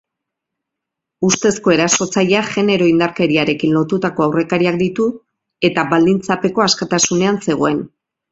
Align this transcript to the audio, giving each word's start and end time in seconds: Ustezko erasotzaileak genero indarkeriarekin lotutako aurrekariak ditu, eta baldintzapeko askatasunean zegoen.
Ustezko 1.27 1.73
erasotzaileak 1.73 2.47
genero 2.55 2.87
indarkeriarekin 2.93 3.75
lotutako 3.77 4.25
aurrekariak 4.27 4.81
ditu, 4.81 5.07
eta 5.71 5.83
baldintzapeko 5.93 6.67
askatasunean 6.69 7.39
zegoen. 7.51 7.85